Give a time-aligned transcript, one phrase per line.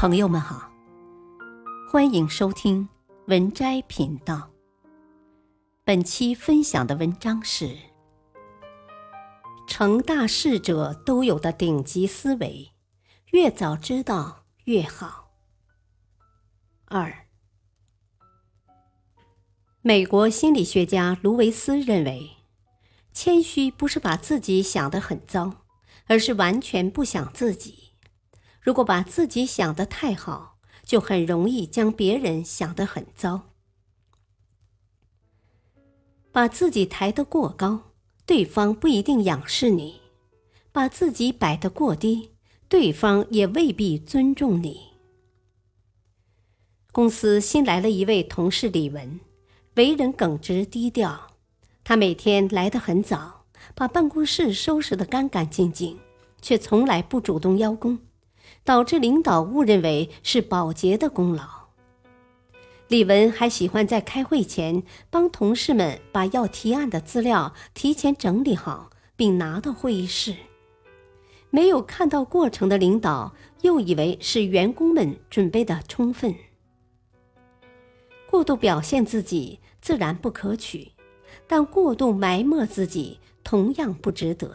[0.00, 0.72] 朋友们好，
[1.92, 2.88] 欢迎收听
[3.26, 4.50] 文摘频道。
[5.84, 7.76] 本期分享的文章是：
[9.68, 12.70] 成大事者都有的顶级思维，
[13.32, 15.32] 越早知道越好。
[16.86, 17.26] 二，
[19.82, 22.38] 美国心理学家卢维斯认为，
[23.12, 25.66] 谦虚不是把自己想得很糟，
[26.06, 27.89] 而是完全不想自己。
[28.60, 33.42] 如果把自己想得太好，就很容易将别人想得很糟。
[36.32, 37.92] 把自己抬得过高，
[38.26, 40.00] 对方不一定仰视你；
[40.70, 42.30] 把自己摆得过低，
[42.68, 44.90] 对方也未必尊重你。
[46.92, 49.20] 公司新来了一位同事李文，
[49.74, 51.28] 为人耿直低调。
[51.82, 55.98] 他每天来得很早，把办公室收拾得干干净净，
[56.42, 57.98] 却从来不主动邀功。
[58.64, 61.44] 导致领导误认为是保洁的功劳。
[62.88, 70.34] 李文还喜欢在开会前帮同事们把要提案的资料提前整理好，并拿到会议室。
[71.50, 76.34] 没有看到过程的领导又以为是员工们准备的充分。
[78.28, 80.92] 过度表现自己自然不可取，
[81.48, 84.54] 但过度埋没自己同样不值得。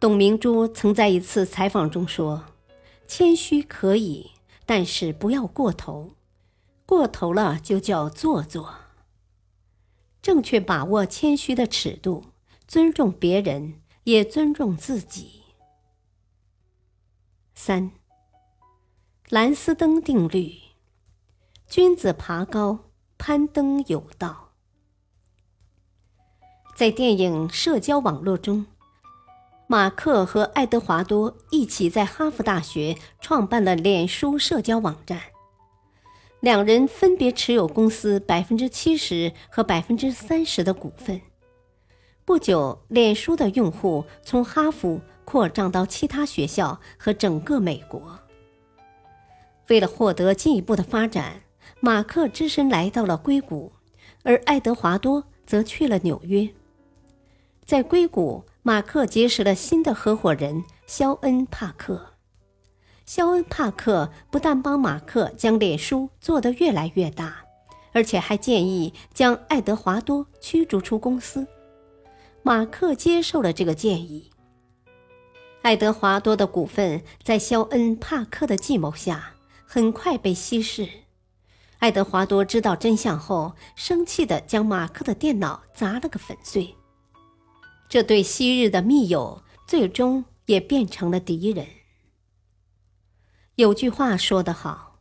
[0.00, 2.44] 董明珠曾在一次采访中说
[3.08, 4.30] ：“谦虚可以，
[4.64, 6.14] 但是不要过头，
[6.86, 8.76] 过头了就叫做作。
[10.22, 12.26] 正确把握谦虚的尺度，
[12.68, 15.42] 尊重别人，也尊重自己。”
[17.56, 17.90] 三，
[19.28, 20.54] 蓝斯登定律：
[21.66, 22.84] 君子爬高，
[23.18, 24.52] 攀登有道。
[26.76, 28.66] 在电影《社交网络》中。
[29.70, 35.20] 马克和爱德华多一起在哈佛大学创办了脸书社交网站，
[36.40, 41.20] 两人分别持有公司百分之七十和百分之三十的股份。
[42.24, 48.18] 不久，脸书的用户从哈佛扩张到其他学校和整个美国。
[49.68, 51.42] 为了获得进一步的发展，
[51.80, 53.70] 马克只身来到了硅谷，
[54.22, 56.48] 而爱德华多则去了纽约。
[57.66, 58.46] 在硅谷。
[58.68, 62.12] 马克结识了新的合伙人肖恩·帕克。
[63.06, 67.46] 肖恩·帕克不但帮马克将脸书做得越来越大，
[67.92, 71.46] 而且还建议将爱德华多驱逐出公司。
[72.42, 74.30] 马克接受了这个建议。
[75.62, 79.32] 爱德华多的股份在肖恩·帕克的计谋下
[79.64, 80.86] 很快被稀释。
[81.78, 86.74] 爱德华多知道真相后，生气地将马克的电脑砸了个粉碎。
[87.88, 91.66] 这对昔日的密友，最终也变成了敌人。
[93.54, 95.00] 有句话说得好：“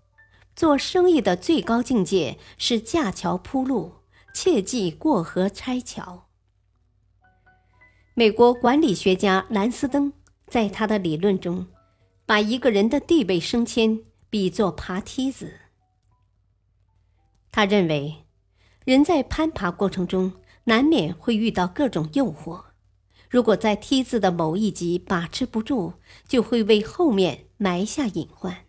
[0.55, 3.95] 做生意的最高境界是架桥铺路，
[4.33, 6.29] 切忌过河拆桥。”
[8.15, 10.13] 美国管理学家兰斯登
[10.47, 11.67] 在他的理论中，
[12.25, 13.99] 把一个人的地位升迁
[14.29, 15.53] 比作爬梯子。
[17.51, 18.25] 他认为，
[18.85, 20.31] 人在攀爬过程中
[20.63, 22.66] 难免会遇到各种诱惑。
[23.29, 25.93] 如果在梯子的某一级把持不住，
[26.27, 28.65] 就会为后面埋下隐患。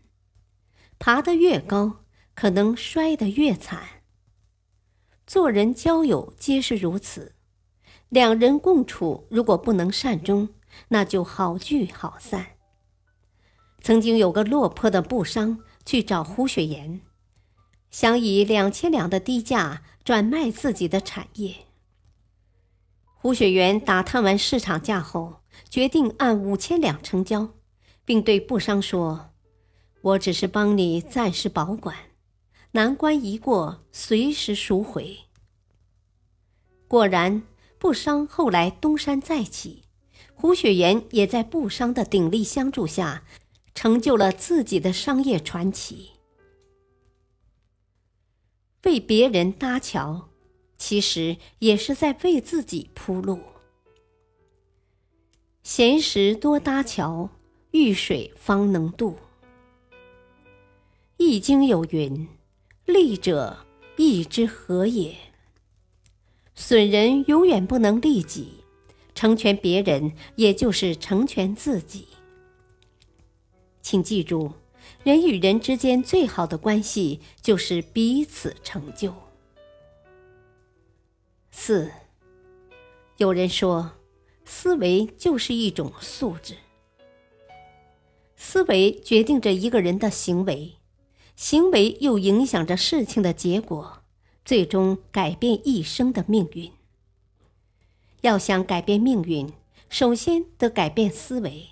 [0.98, 2.04] 爬得越高，
[2.34, 4.02] 可能摔得越惨。
[5.26, 7.34] 做人交友皆是如此，
[8.08, 10.48] 两人共处如果不能善终，
[10.88, 12.56] 那就好聚好散。
[13.80, 17.00] 曾经有个落魄的布商去找胡雪岩，
[17.92, 21.67] 想以两千两的低价转卖自己的产业。
[23.20, 27.48] 胡雪岩打探完市场价后，决定按五千两成交，
[28.04, 29.30] 并对布商说
[30.02, 31.96] ：“我只是帮你暂时保管，
[32.70, 35.18] 难关一过，随时赎回。”
[36.86, 37.42] 果然，
[37.76, 39.82] 布商后来东山再起，
[40.32, 43.24] 胡雪岩也在布商的鼎力相助下，
[43.74, 46.12] 成就了自己的商业传奇。
[48.84, 50.27] 为别人搭桥。
[50.78, 53.40] 其实也是在为自己铺路。
[55.62, 57.28] 闲时多搭桥，
[57.72, 59.16] 遇水方能渡。
[61.18, 62.26] 易经有云
[62.86, 63.66] ：“利者
[63.96, 65.14] 义之和也。”
[66.54, 68.64] 损人永远不能利己，
[69.14, 72.06] 成全别人也就是成全自己。
[73.82, 74.52] 请记住，
[75.02, 79.14] 人与人之间最好的关系就是彼此成就。
[81.60, 81.90] 四，
[83.16, 83.90] 有人说，
[84.44, 86.54] 思维就是一种素质。
[88.36, 90.76] 思维决定着一个人的行为，
[91.34, 94.04] 行为又影响着事情的结果，
[94.44, 96.70] 最终改变一生的命运。
[98.20, 99.52] 要想改变命运，
[99.90, 101.70] 首先得改变思维。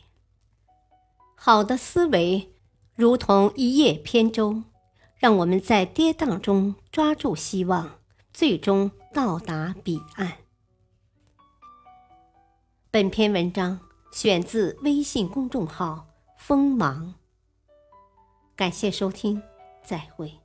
[1.36, 2.50] 好的思维
[2.96, 4.64] 如同一叶扁舟，
[5.16, 8.00] 让我们在跌宕中抓住希望，
[8.38, 10.30] 最终到达彼岸。
[12.90, 13.80] 本篇文章
[14.12, 16.06] 选自微信公众号
[16.36, 17.14] “锋芒”。
[18.54, 19.42] 感谢收听，
[19.82, 20.38] 再会。